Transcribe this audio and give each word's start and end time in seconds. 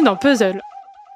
Bienvenue 0.00 0.16
dans 0.16 0.30
Puzzle. 0.30 0.62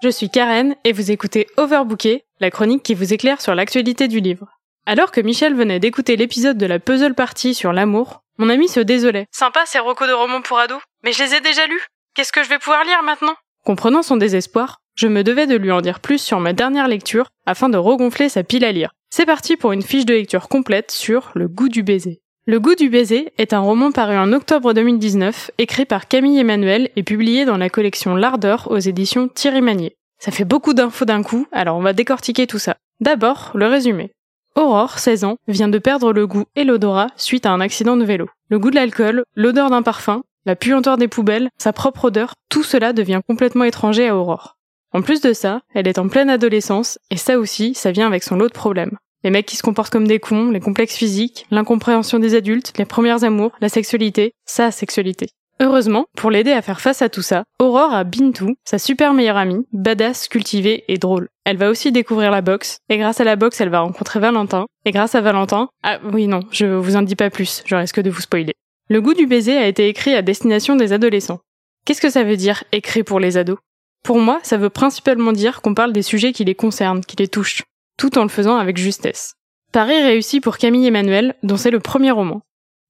Je 0.02 0.08
suis 0.10 0.28
Karen 0.28 0.74
et 0.84 0.92
vous 0.92 1.10
écoutez 1.10 1.46
Overbooké, 1.56 2.24
la 2.40 2.50
chronique 2.50 2.82
qui 2.82 2.94
vous 2.94 3.14
éclaire 3.14 3.40
sur 3.40 3.54
l'actualité 3.54 4.08
du 4.08 4.20
livre. 4.20 4.48
Alors 4.84 5.10
que 5.10 5.22
Michel 5.22 5.54
venait 5.54 5.80
d'écouter 5.80 6.16
l'épisode 6.16 6.58
de 6.58 6.66
la 6.66 6.78
puzzle 6.78 7.14
party 7.14 7.54
sur 7.54 7.72
l'amour, 7.72 8.22
mon 8.36 8.50
ami 8.50 8.68
se 8.68 8.80
désolait. 8.80 9.26
Sympa 9.30 9.64
ces 9.64 9.78
recos 9.78 10.06
de 10.06 10.12
romans 10.12 10.42
pour 10.42 10.58
ados, 10.58 10.82
mais 11.02 11.12
je 11.12 11.22
les 11.22 11.34
ai 11.34 11.40
déjà 11.40 11.66
lus. 11.66 11.86
Qu'est-ce 12.14 12.32
que 12.32 12.42
je 12.42 12.48
vais 12.50 12.58
pouvoir 12.58 12.84
lire 12.84 13.02
maintenant? 13.02 13.34
Comprenant 13.64 14.02
son 14.02 14.18
désespoir, 14.18 14.80
je 14.96 15.08
me 15.08 15.24
devais 15.24 15.46
de 15.46 15.56
lui 15.56 15.72
en 15.72 15.80
dire 15.80 16.00
plus 16.00 16.18
sur 16.18 16.40
ma 16.40 16.52
dernière 16.52 16.88
lecture 16.88 17.28
afin 17.46 17.70
de 17.70 17.78
regonfler 17.78 18.28
sa 18.28 18.42
pile 18.42 18.66
à 18.66 18.72
lire. 18.72 18.92
C'est 19.08 19.26
parti 19.26 19.56
pour 19.56 19.72
une 19.72 19.82
fiche 19.82 20.04
de 20.04 20.14
lecture 20.14 20.48
complète 20.48 20.90
sur 20.90 21.30
Le 21.34 21.48
goût 21.48 21.70
du 21.70 21.82
baiser. 21.82 22.20
Le 22.46 22.60
goût 22.60 22.74
du 22.74 22.90
baiser 22.90 23.32
est 23.38 23.54
un 23.54 23.60
roman 23.60 23.90
paru 23.90 24.18
en 24.18 24.30
octobre 24.34 24.74
2019, 24.74 25.50
écrit 25.56 25.86
par 25.86 26.08
Camille 26.08 26.38
Emmanuel 26.38 26.90
et 26.94 27.02
publié 27.02 27.46
dans 27.46 27.56
la 27.56 27.70
collection 27.70 28.16
L'Ardeur 28.16 28.70
aux 28.70 28.76
éditions 28.76 29.28
Thierry 29.28 29.62
Magnier. 29.62 29.96
Ça 30.18 30.30
fait 30.30 30.44
beaucoup 30.44 30.74
d'infos 30.74 31.06
d'un 31.06 31.22
coup, 31.22 31.46
alors 31.52 31.78
on 31.78 31.80
va 31.80 31.94
décortiquer 31.94 32.46
tout 32.46 32.58
ça. 32.58 32.76
D'abord, 33.00 33.52
le 33.54 33.66
résumé. 33.66 34.10
Aurore, 34.56 34.98
16 34.98 35.24
ans, 35.24 35.36
vient 35.48 35.68
de 35.68 35.78
perdre 35.78 36.12
le 36.12 36.26
goût 36.26 36.44
et 36.54 36.64
l'odorat 36.64 37.06
suite 37.16 37.46
à 37.46 37.50
un 37.50 37.60
accident 37.60 37.96
de 37.96 38.04
vélo. 38.04 38.28
Le 38.50 38.58
goût 38.58 38.68
de 38.68 38.76
l'alcool, 38.76 39.24
l'odeur 39.34 39.70
d'un 39.70 39.82
parfum, 39.82 40.22
la 40.44 40.54
puanteur 40.54 40.98
des 40.98 41.08
poubelles, 41.08 41.48
sa 41.56 41.72
propre 41.72 42.04
odeur, 42.04 42.34
tout 42.50 42.62
cela 42.62 42.92
devient 42.92 43.22
complètement 43.26 43.64
étranger 43.64 44.06
à 44.06 44.18
Aurore. 44.18 44.58
En 44.92 45.00
plus 45.00 45.22
de 45.22 45.32
ça, 45.32 45.62
elle 45.74 45.88
est 45.88 45.98
en 45.98 46.08
pleine 46.08 46.28
adolescence, 46.28 46.98
et 47.10 47.16
ça 47.16 47.38
aussi, 47.38 47.72
ça 47.72 47.90
vient 47.90 48.06
avec 48.06 48.22
son 48.22 48.36
lot 48.36 48.48
de 48.48 48.52
problèmes. 48.52 48.98
Les 49.24 49.30
mecs 49.30 49.46
qui 49.46 49.56
se 49.56 49.62
comportent 49.62 49.90
comme 49.90 50.06
des 50.06 50.20
cons, 50.20 50.50
les 50.50 50.60
complexes 50.60 50.96
physiques, 50.96 51.46
l'incompréhension 51.50 52.18
des 52.18 52.34
adultes, 52.34 52.74
les 52.76 52.84
premières 52.84 53.24
amours, 53.24 53.52
la 53.62 53.70
sexualité, 53.70 54.34
sa 54.44 54.70
sexualité. 54.70 55.28
Heureusement, 55.60 56.04
pour 56.14 56.30
l'aider 56.30 56.52
à 56.52 56.60
faire 56.60 56.80
face 56.80 57.00
à 57.00 57.08
tout 57.08 57.22
ça, 57.22 57.44
Aurore 57.58 57.94
a 57.94 58.04
Bintou, 58.04 58.54
sa 58.64 58.78
super 58.78 59.14
meilleure 59.14 59.38
amie, 59.38 59.64
badass, 59.72 60.28
cultivée 60.28 60.84
et 60.88 60.98
drôle. 60.98 61.28
Elle 61.46 61.56
va 61.56 61.70
aussi 61.70 61.90
découvrir 61.90 62.30
la 62.30 62.42
boxe, 62.42 62.78
et 62.90 62.98
grâce 62.98 63.20
à 63.20 63.24
la 63.24 63.36
boxe, 63.36 63.62
elle 63.62 63.70
va 63.70 63.80
rencontrer 63.80 64.20
Valentin, 64.20 64.66
et 64.84 64.90
grâce 64.90 65.14
à 65.14 65.22
Valentin, 65.22 65.68
ah 65.82 66.00
oui 66.12 66.26
non, 66.26 66.40
je 66.50 66.66
vous 66.66 66.96
en 66.96 67.02
dis 67.02 67.16
pas 67.16 67.30
plus, 67.30 67.62
je 67.64 67.76
risque 67.76 68.00
de 68.00 68.10
vous 68.10 68.20
spoiler. 68.20 68.52
Le 68.90 69.00
goût 69.00 69.14
du 69.14 69.26
baiser 69.26 69.56
a 69.56 69.66
été 69.66 69.88
écrit 69.88 70.14
à 70.14 70.20
destination 70.20 70.76
des 70.76 70.92
adolescents. 70.92 71.40
Qu'est-ce 71.86 72.02
que 72.02 72.10
ça 72.10 72.24
veut 72.24 72.36
dire 72.36 72.64
écrit 72.72 73.04
pour 73.04 73.20
les 73.20 73.38
ados? 73.38 73.58
Pour 74.02 74.18
moi, 74.18 74.40
ça 74.42 74.58
veut 74.58 74.68
principalement 74.68 75.32
dire 75.32 75.62
qu'on 75.62 75.72
parle 75.72 75.94
des 75.94 76.02
sujets 76.02 76.34
qui 76.34 76.44
les 76.44 76.54
concernent, 76.54 77.02
qui 77.02 77.16
les 77.16 77.28
touchent 77.28 77.62
tout 77.96 78.18
en 78.18 78.22
le 78.22 78.28
faisant 78.28 78.56
avec 78.56 78.76
justesse. 78.76 79.34
Paris 79.72 80.02
réussit 80.02 80.42
pour 80.42 80.58
Camille 80.58 80.86
Emmanuel, 80.86 81.34
dont 81.42 81.56
c'est 81.56 81.70
le 81.70 81.80
premier 81.80 82.10
roman. 82.10 82.42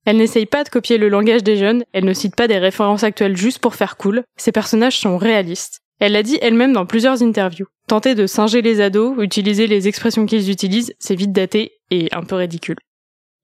Elle 0.05 0.19
n'essaye 0.19 0.47
pas 0.47 0.65
de 0.65 0.69
copier 0.69 0.99
le 0.99 1.09
langage 1.09 1.43
des 1.43 1.57
jeunes, 1.57 1.85
elle 1.93 2.05
ne 2.05 2.13
cite 2.13 2.37
pas 2.37 2.49
des 2.49 2.59
références 2.59 3.05
actuelles 3.05 3.37
juste 3.37 3.59
pour 3.59 3.75
faire 3.75 3.97
cool, 3.97 4.23
ses 4.37 4.53
personnages 4.53 4.99
sont 4.99 5.17
réalistes. 5.17 5.81
Elle 6.01 6.13
l'a 6.13 6.23
dit 6.23 6.39
elle-même 6.43 6.73
dans 6.73 6.87
plusieurs 6.87 7.23
interviews. 7.23 7.67
Tenter 7.87 8.15
de 8.15 8.27
singer 8.27 8.61
les 8.61 8.81
ados, 8.81 9.17
utiliser 9.23 9.67
les 9.67 9.89
expressions 9.89 10.27
qu'ils 10.27 10.51
utilisent, 10.51 10.95
c'est 10.99 11.15
vite 11.15 11.33
daté 11.33 11.73
et 11.91 12.09
un 12.13 12.23
peu 12.23 12.37
ridicule. 12.37 12.77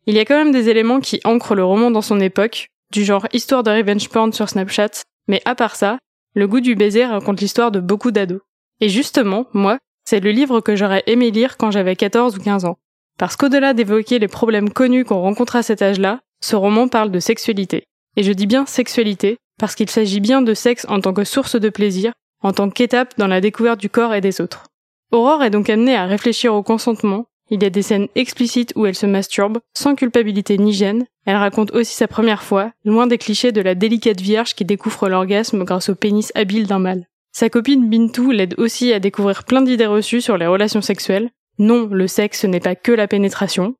Il 0.06 0.14
y 0.14 0.19
a 0.19 0.25
quand 0.25 0.36
même 0.36 0.53
des 0.53 0.69
éléments 0.69 1.00
qui 1.00 1.20
ancrent 1.25 1.55
le 1.55 1.64
roman 1.64 1.91
dans 1.91 2.03
son 2.03 2.20
époque, 2.20 2.69
du 2.92 3.05
genre 3.05 3.27
histoire 3.33 3.62
de 3.62 3.70
revenge 3.70 4.08
porn 4.08 4.33
sur 4.33 4.48
Snapchat, 4.48 5.05
mais 5.28 5.41
à 5.44 5.55
part 5.55 5.77
ça, 5.77 5.98
le 6.34 6.47
goût 6.48 6.61
du 6.61 6.75
baiser 6.75 7.05
raconte 7.05 7.41
l'histoire 7.41 7.70
de 7.70 7.81
beaucoup 7.81 8.11
d'ados. 8.11 8.41
Et 8.81 8.88
justement, 8.88 9.47
moi, 9.53 9.78
c'est 10.11 10.19
le 10.19 10.33
livre 10.33 10.61
que 10.61 10.75
j'aurais 10.75 11.05
aimé 11.06 11.30
lire 11.30 11.56
quand 11.56 11.70
j'avais 11.70 11.94
14 11.94 12.34
ou 12.34 12.41
15 12.41 12.64
ans. 12.64 12.78
Parce 13.16 13.36
qu'au-delà 13.36 13.75
d'évoquer 13.75 14.19
les 14.19 14.27
problèmes 14.27 14.70
connus 14.70 15.05
qu'on 15.05 15.20
rencontre 15.20 15.54
à 15.54 15.62
cet 15.62 15.82
âge-là, 15.82 16.19
ce 16.41 16.56
roman 16.56 16.88
parle 16.88 17.12
de 17.12 17.21
sexualité. 17.21 17.84
Et 18.16 18.25
je 18.25 18.32
dis 18.32 18.49
bien 18.49 18.66
sexualité, 18.66 19.37
parce 19.60 19.76
qu'il 19.76 19.88
s'agit 19.88 20.19
bien 20.19 20.43
de 20.43 20.53
sexe 20.53 20.84
en 20.88 21.00
tant 21.00 21.12
que 21.12 21.22
source 21.22 21.54
de 21.54 21.69
plaisir, 21.69 22.12
en 22.43 22.50
tant 22.50 22.70
qu'étape 22.70 23.15
dans 23.19 23.28
la 23.28 23.41
découverte 23.41 23.78
du 23.78 23.88
corps 23.88 24.12
et 24.12 24.20
des 24.20 24.41
autres. 24.41 24.65
Aurore 25.12 25.44
est 25.44 25.50
donc 25.50 25.70
amenée 25.70 25.94
à 25.94 26.06
réfléchir 26.06 26.56
au 26.56 26.65
consentement, 26.65 27.26
il 27.49 27.62
y 27.62 27.66
a 27.66 27.70
des 27.70 27.82
scènes 27.82 28.09
explicites 28.16 28.72
où 28.75 28.87
elle 28.87 28.97
se 28.97 29.06
masturbe, 29.06 29.59
sans 29.75 29.94
culpabilité 29.94 30.59
ni 30.59 30.72
gêne, 30.72 31.06
elle 31.25 31.37
raconte 31.37 31.70
aussi 31.70 31.94
sa 31.94 32.09
première 32.09 32.43
fois, 32.43 32.72
loin 32.84 33.06
des 33.06 33.19
clichés 33.19 33.53
de 33.53 33.60
la 33.60 33.76
délicate 33.76 34.20
vierge 34.20 34.56
qui 34.56 34.65
découvre 34.65 35.09
l'orgasme 35.09 35.62
grâce 35.62 35.88
au 35.88 35.94
pénis 35.94 36.32
habile 36.34 36.66
d'un 36.66 36.81
mâle. 36.81 37.06
Sa 37.33 37.49
copine 37.49 37.89
Bintou 37.89 38.31
l'aide 38.31 38.55
aussi 38.59 38.93
à 38.93 39.01
découvrir 39.01 39.45
plein 39.45 39.63
d'idées 39.63 39.87
reçues 39.87 40.21
sur 40.21 40.37
les 40.37 40.47
relations 40.47 40.83
sexuelles. 40.83 41.31
Non, 41.59 41.87
le 41.87 42.07
sexe 42.07 42.45
n'est 42.45 42.61
pas 42.61 42.75
que 42.75 42.93
la 42.93 43.07
pénétration. 43.07 43.75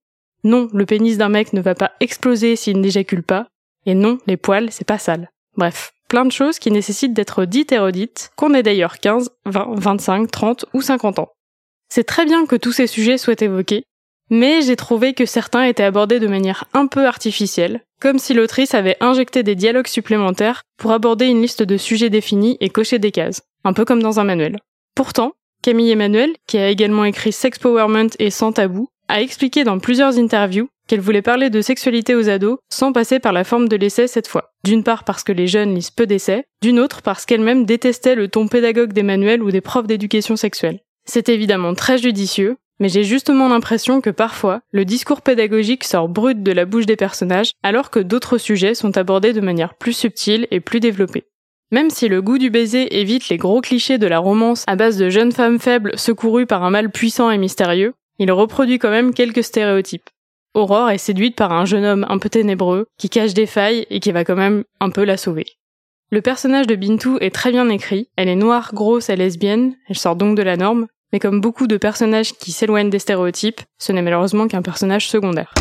Non, 0.45 0.69
le 0.73 0.87
pénis 0.87 1.19
d'un 1.19 1.29
mec 1.29 1.53
ne 1.53 1.61
va 1.61 1.75
pas 1.75 1.93
exploser 2.01 2.57
s'il 2.57 2.81
n'éjacule 2.81 3.23
pas. 3.23 3.49
Et 3.87 3.95
non, 3.95 4.19
les 4.27 4.37
poils, 4.37 4.71
c'est 4.71 4.87
pas 4.87 4.99
sale. 4.99 5.31
Bref, 5.57 5.93
plein 6.09 6.25
de 6.25 6.33
choses 6.33 6.59
qui 6.59 6.71
nécessitent 6.71 7.15
d'être 7.15 7.45
dites 7.45 7.73
et 7.73 7.79
redites, 7.79 8.31
qu'on 8.37 8.55
ait 8.55 8.63
d'ailleurs 8.63 8.99
15, 8.99 9.31
20, 9.47 9.79
25, 9.79 10.31
30 10.31 10.67
ou 10.75 10.83
50 10.83 11.19
ans. 11.19 11.31
C'est 11.89 12.05
très 12.05 12.25
bien 12.25 12.47
que 12.47 12.57
tous 12.57 12.73
ces 12.73 12.87
sujets 12.87 13.19
soient 13.19 13.41
évoqués, 13.41 13.85
mais 14.31 14.63
j'ai 14.63 14.77
trouvé 14.77 15.13
que 15.13 15.27
certains 15.27 15.65
étaient 15.65 15.83
abordés 15.83 16.21
de 16.21 16.29
manière 16.29 16.65
un 16.73 16.87
peu 16.87 17.07
artificielle, 17.07 17.83
comme 18.01 18.19
si 18.19 18.33
l'autrice 18.33 18.75
avait 18.75 18.97
injecté 19.01 19.43
des 19.43 19.57
dialogues 19.57 19.89
supplémentaires 19.89 20.63
pour 20.79 20.93
aborder 20.93 21.27
une 21.27 21.43
liste 21.43 21.63
de 21.63 21.77
sujets 21.77 22.11
définis 22.11 22.57
et 22.61 22.71
cocher 22.71 22.99
des 22.99 23.11
cases, 23.11 23.43
un 23.65 23.73
peu 23.73 23.85
comme 23.85 24.03
dans 24.03 24.21
un 24.21 24.25
manuel. 24.25 24.57
Pourtant, 24.95 25.33
Camille 25.63 25.91
Emmanuel, 25.91 26.33
qui 26.47 26.57
a 26.57 26.69
également 26.69 27.05
écrit 27.05 27.33
Sex 27.33 27.59
Powerment 27.59 28.09
et 28.19 28.31
Sans 28.31 28.53
Tabou, 28.53 28.89
a 29.09 29.21
expliqué 29.21 29.65
dans 29.65 29.79
plusieurs 29.79 30.19
interviews 30.19 30.69
qu'elle 30.87 31.01
voulait 31.01 31.23
parler 31.23 31.51
de 31.51 31.61
sexualité 31.61 32.15
aux 32.15 32.29
ados 32.29 32.59
sans 32.69 32.93
passer 32.93 33.21
par 33.21 33.33
la 33.33 33.45
forme 33.45 33.69
de 33.69 33.77
l'essai 33.77 34.07
cette 34.07 34.27
fois. 34.27 34.53
D'une 34.65 34.83
part 34.83 35.05
parce 35.05 35.23
que 35.23 35.33
les 35.33 35.47
jeunes 35.47 35.75
lisent 35.75 35.91
peu 35.91 36.07
d'essais, 36.07 36.45
d'une 36.63 36.81
autre 36.81 37.03
parce 37.03 37.27
qu'elle-même 37.27 37.65
détestait 37.65 38.15
le 38.15 38.29
ton 38.29 38.49
pédagogue 38.49 38.93
des 38.93 39.03
manuels 39.03 39.43
ou 39.43 39.51
des 39.51 39.61
profs 39.61 39.87
d'éducation 39.87 40.37
sexuelle. 40.37 40.81
C'est 41.05 41.29
évidemment 41.29 41.75
très 41.75 41.99
judicieux, 41.99 42.57
mais 42.81 42.89
j'ai 42.89 43.05
justement 43.05 43.49
l'impression 43.49 44.01
que 44.01 44.11
parfois, 44.11 44.63
le 44.73 44.85
discours 44.85 45.21
pédagogique 45.21 45.85
sort 45.85 46.09
brut 46.09 46.43
de 46.43 46.51
la 46.51 46.65
bouche 46.65 46.87
des 46.87 46.97
personnages, 46.97 47.53
alors 47.63 47.91
que 47.91 48.01
d'autres 48.01 48.39
sujets 48.39 48.75
sont 48.75 48.97
abordés 48.97 49.35
de 49.35 49.41
manière 49.41 49.75
plus 49.75 49.93
subtile 49.93 50.49
et 50.51 50.61
plus 50.61 50.81
développée. 50.81 51.27
Même 51.71 51.91
si 51.91 52.09
le 52.09 52.21
goût 52.21 52.39
du 52.39 52.51
baiser 52.51 52.99
évite 53.01 53.29
les 53.29 53.37
gros 53.37 53.61
clichés 53.61 53.99
de 53.99 54.09
la 54.09 54.19
romance 54.19 54.65
à 54.67 54.75
base 54.75 54.99
de 54.99 55.09
jeunes 55.09 55.31
femmes 55.31 55.61
faibles 55.61 55.97
secourues 55.97 56.47
par 56.47 56.65
un 56.65 56.71
mâle 56.71 56.91
puissant 56.91 57.31
et 57.31 57.39
mystérieux, 57.39 57.93
il 58.19 58.33
reproduit 58.33 58.79
quand 58.79 58.91
même 58.91 59.15
quelques 59.15 59.45
stéréotypes. 59.45 60.11
Aurore 60.55 60.91
est 60.91 60.99
séduite 60.99 61.37
par 61.37 61.53
un 61.53 61.65
jeune 61.65 61.85
homme 61.85 62.07
un 62.09 62.19
peu 62.19 62.29
ténébreux, 62.29 62.87
qui 62.99 63.09
cache 63.09 63.35
des 63.35 63.47
failles 63.47 63.87
et 63.89 64.01
qui 64.01 64.11
va 64.11 64.25
quand 64.25 64.37
même 64.37 64.65
un 64.81 64.91
peu 64.91 65.05
la 65.05 65.17
sauver. 65.17 65.47
Le 66.11 66.23
personnage 66.23 66.67
de 66.67 66.75
Bintou 66.75 67.19
est 67.21 67.33
très 67.33 67.53
bien 67.53 67.69
écrit, 67.69 68.09
elle 68.17 68.29
est 68.29 68.35
noire, 68.35 68.71
grosse 68.75 69.11
et 69.11 69.17
lesbienne, 69.17 69.77
elle 69.89 69.97
sort 69.97 70.17
donc 70.17 70.37
de 70.37 70.43
la 70.43 70.57
norme, 70.57 70.89
mais 71.13 71.19
comme 71.19 71.41
beaucoup 71.41 71.67
de 71.67 71.77
personnages 71.77 72.33
qui 72.33 72.53
s'éloignent 72.53 72.91
des 72.91 72.99
stéréotypes, 72.99 73.61
ce 73.79 73.93
n'est 73.93 74.03
malheureusement 74.03 74.49
qu'un 74.49 74.63
personnage 74.63 75.09
secondaire. 75.09 75.53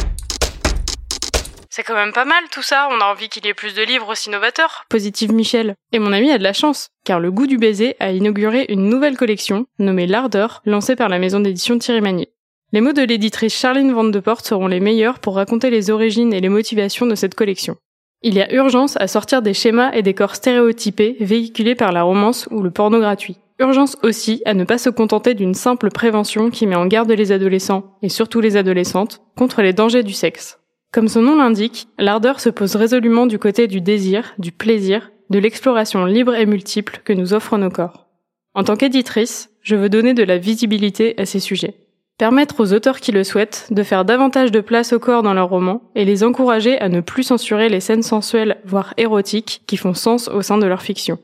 C'est 1.70 1.84
quand 1.84 1.96
même 1.96 2.14
pas 2.14 2.26
mal 2.26 2.44
tout 2.52 2.62
ça, 2.62 2.90
on 2.92 3.00
a 3.00 3.06
envie 3.06 3.30
qu'il 3.30 3.46
y 3.46 3.48
ait 3.48 3.54
plus 3.54 3.76
de 3.76 3.84
livres 3.84 4.12
aussi 4.12 4.30
novateurs. 4.30 4.84
Positive 4.90 5.32
Michel. 5.32 5.76
Et 5.94 6.00
mon 6.00 6.12
ami 6.12 6.32
a 6.32 6.38
de 6.38 6.44
la 6.44 6.52
chance, 6.52 6.90
car 7.06 7.20
Le 7.20 7.32
Goût 7.32 7.48
du 7.48 7.58
Baiser 7.58 7.96
a 8.00 8.12
inauguré 8.12 8.66
une 8.70 8.90
nouvelle 8.90 9.16
collection, 9.16 9.66
nommée 9.78 10.08
L'Ardeur, 10.08 10.62
lancée 10.66 10.96
par 10.96 11.09
la 11.09 11.20
maison 11.20 11.40
d'édition 11.40 11.78
Thierry 11.78 12.02
Magnier. 12.02 12.34
Les 12.72 12.82
mots 12.82 12.94
de 12.94 13.02
l'éditrice 13.02 13.58
Charline 13.58 13.94
Van 13.94 14.04
de 14.04 14.20
Porte 14.20 14.46
seront 14.46 14.68
les 14.68 14.80
meilleurs 14.80 15.20
pour 15.20 15.36
raconter 15.36 15.70
les 15.70 15.90
origines 15.90 16.34
et 16.34 16.42
les 16.42 16.50
motivations 16.50 17.06
de 17.06 17.16
cette 17.16 17.36
collection. 17.36 17.78
Il 18.22 18.34
y 18.34 18.42
a 18.42 18.54
urgence 18.54 18.98
à 18.98 19.08
sortir 19.08 19.42
des 19.42 19.54
schémas 19.54 19.92
et 19.94 20.02
des 20.02 20.14
corps 20.14 20.36
stéréotypés 20.36 21.16
véhiculés 21.22 21.76
par 21.76 21.92
la 21.92 22.04
romance 22.04 22.48
ou 22.52 22.62
le 22.62 22.72
porno 22.72 23.00
gratuit. 23.00 23.38
Urgence 23.59 23.97
aussi 24.03 24.41
à 24.46 24.53
ne 24.53 24.64
pas 24.64 24.78
se 24.78 24.90
contenter 24.90 25.34
d'une 25.34 25.53
simple 25.53 25.90
prévention 25.90 26.50
qui 26.50 26.66
met 26.66 26.78
en 26.78 26.85
garde 26.85 27.11
les 27.11 27.34
adolescents, 27.34 27.97
et 28.02 28.09
surtout 28.09 28.40
les 28.40 28.56
adolescentes, 28.56 29.22
contre 29.35 29.61
les 29.61 29.73
dangers 29.73 30.03
du 30.03 30.14
sexe. 30.14 30.59
Comme 30.94 31.09
son 31.09 31.22
nom 31.22 31.35
l'indique, 31.35 31.88
l'ardeur 31.97 32.40
se 32.40 32.50
pose 32.50 32.76
résolument 32.76 33.26
du 33.26 33.38
côté 33.38 33.67
du 33.67 33.82
désir, 33.82 34.34
du 34.40 34.53
plaisir, 34.53 35.11
de 35.29 35.40
l'exploration 35.40 36.06
libre 36.06 36.35
et 36.35 36.46
multiple 36.46 37.02
que 37.03 37.14
nous 37.14 37.34
offrent 37.34 37.58
nos 37.58 37.70
corps. 37.70 38.08
En 38.56 38.64
tant 38.64 38.76
qu'éditrice, 38.76 39.52
je 39.61 39.76
veux 39.76 39.90
donner 39.90 40.14
de 40.14 40.23
la 40.23 40.38
visibilité 40.38 41.14
à 41.20 41.26
ces 41.26 41.40
sujets. 41.40 41.76
Permettre 42.17 42.61
aux 42.61 42.73
auteurs 42.73 43.00
qui 43.00 43.11
le 43.11 43.23
souhaitent 43.23 43.67
de 43.72 43.84
faire 43.84 44.03
davantage 44.03 44.52
de 44.52 44.61
place 44.61 44.94
au 44.94 45.00
corps 45.00 45.22
dans 45.22 45.34
leurs 45.34 45.50
romans 45.50 45.84
et 45.96 46.06
les 46.06 46.23
encourager 46.23 46.79
à 46.79 46.90
ne 46.90 47.02
plus 47.02 47.23
censurer 47.23 47.70
les 47.70 47.79
scènes 47.79 48.03
sensuelles, 48.03 48.58
voire 48.66 48.94
érotiques, 48.97 49.61
qui 49.67 49.78
font 49.78 49.94
sens 49.94 50.28
au 50.28 50.41
sein 50.41 50.58
de 50.58 50.66
leur 50.66 50.82
fiction. 50.82 51.20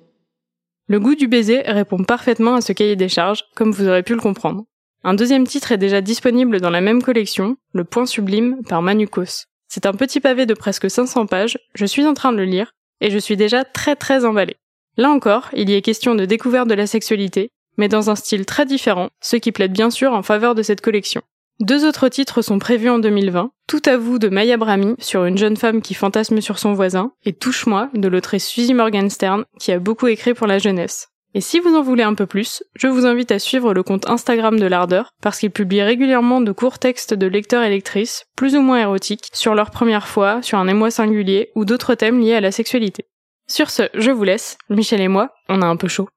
Le 0.87 0.99
goût 0.99 1.15
du 1.15 1.27
baiser 1.27 1.61
répond 1.61 2.03
parfaitement 2.03 2.53
à 2.53 2.61
ce 2.61 2.71
cahier 2.71 2.95
des 2.95 3.09
charges, 3.09 3.43
comme 3.55 3.71
vous 3.71 3.87
aurez 3.87 4.03
pu 4.03 4.13
le 4.13 4.21
comprendre. 4.21 4.65
Un 5.03 5.15
deuxième 5.15 5.47
titre 5.47 5.71
est 5.71 5.79
déjà 5.79 5.99
disponible 5.99 6.61
dans 6.61 6.69
la 6.69 6.81
même 6.81 7.01
collection, 7.01 7.57
Le 7.73 7.83
Point 7.83 8.05
Sublime 8.05 8.61
par 8.69 8.83
Manukos. 8.83 9.45
C'est 9.67 9.87
un 9.87 9.93
petit 9.93 10.19
pavé 10.19 10.45
de 10.45 10.53
presque 10.53 10.89
500 10.89 11.25
pages, 11.25 11.57
je 11.73 11.87
suis 11.87 12.05
en 12.05 12.13
train 12.13 12.31
de 12.31 12.37
le 12.37 12.45
lire, 12.45 12.73
et 13.01 13.09
je 13.09 13.17
suis 13.17 13.35
déjà 13.35 13.63
très 13.63 13.95
très 13.95 14.25
emballée. 14.25 14.57
Là 14.95 15.09
encore, 15.09 15.49
il 15.53 15.71
y 15.71 15.73
est 15.73 15.81
question 15.81 16.13
de 16.13 16.25
découverte 16.25 16.67
de 16.67 16.75
la 16.75 16.85
sexualité, 16.85 17.49
mais 17.77 17.87
dans 17.87 18.11
un 18.11 18.15
style 18.15 18.45
très 18.45 18.67
différent, 18.67 19.09
ce 19.21 19.37
qui 19.37 19.51
plaide 19.51 19.73
bien 19.73 19.89
sûr 19.89 20.13
en 20.13 20.21
faveur 20.21 20.53
de 20.53 20.61
cette 20.61 20.81
collection. 20.81 21.23
Deux 21.61 21.87
autres 21.87 22.09
titres 22.09 22.41
sont 22.41 22.59
prévus 22.59 22.89
en 22.89 22.99
2020, 22.99 23.49
Tout 23.65 23.81
à 23.85 23.95
vous 23.95 24.19
de 24.19 24.27
Maya 24.27 24.57
Brami 24.57 24.95
sur 24.99 25.23
une 25.23 25.37
jeune 25.37 25.55
femme 25.55 25.81
qui 25.81 25.93
fantasme 25.93 26.41
sur 26.41 26.59
son 26.59 26.73
voisin, 26.73 27.13
et 27.23 27.31
Touche-moi 27.31 27.89
de 27.93 28.09
l'autrice 28.09 28.45
Suzy 28.45 28.73
Morgenstern 28.73 29.45
qui 29.57 29.71
a 29.71 29.79
beaucoup 29.79 30.07
écrit 30.07 30.33
pour 30.33 30.47
la 30.47 30.59
jeunesse. 30.59 31.07
Et 31.33 31.39
si 31.39 31.61
vous 31.61 31.73
en 31.73 31.81
voulez 31.81 32.03
un 32.03 32.13
peu 32.13 32.25
plus, 32.25 32.61
je 32.75 32.87
vous 32.87 33.05
invite 33.05 33.31
à 33.31 33.39
suivre 33.39 33.73
le 33.73 33.83
compte 33.83 34.09
Instagram 34.09 34.59
de 34.59 34.65
l'Ardeur, 34.65 35.13
parce 35.21 35.39
qu'il 35.39 35.49
publie 35.49 35.81
régulièrement 35.81 36.41
de 36.41 36.51
courts 36.51 36.77
textes 36.77 37.13
de 37.13 37.25
lecteurs 37.25 37.63
et 37.63 37.69
lectrices, 37.69 38.25
plus 38.35 38.57
ou 38.57 38.61
moins 38.61 38.81
érotiques, 38.81 39.29
sur 39.31 39.55
leur 39.55 39.71
première 39.71 40.09
fois, 40.09 40.41
sur 40.41 40.57
un 40.57 40.67
émoi 40.67 40.91
singulier, 40.91 41.51
ou 41.55 41.63
d'autres 41.63 41.95
thèmes 41.95 42.19
liés 42.19 42.35
à 42.35 42.41
la 42.41 42.51
sexualité. 42.51 43.05
Sur 43.47 43.69
ce, 43.69 43.83
je 43.93 44.11
vous 44.11 44.25
laisse, 44.25 44.57
Michel 44.69 44.99
et 44.99 45.07
moi, 45.07 45.29
on 45.47 45.61
a 45.61 45.65
un 45.65 45.77
peu 45.77 45.87
chaud. 45.87 46.09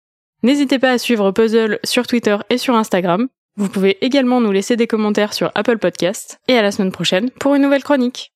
N'hésitez 0.43 0.81
pas 0.81 0.91
à 0.91 0.99
suivre 0.99 1.31
Puzzle 1.31 1.79
sur 1.85 2.09
Twitter 2.09 2.37
et 2.51 2.59
sur 2.59 2.75
Instagram. 2.75 3.29
Vous 3.59 3.69
pouvez 3.69 3.99
également 4.07 4.41
nous 4.41 4.53
laisser 4.53 4.77
des 4.77 4.87
commentaires 4.87 5.35
sur 5.35 5.51
Apple 5.57 5.79
Podcasts, 5.79 6.39
et 6.47 6.57
à 6.57 6.63
la 6.63 6.71
semaine 6.71 6.93
prochaine 6.93 7.29
pour 7.41 7.57
une 7.57 7.63
nouvelle 7.63 7.83
chronique. 7.83 8.33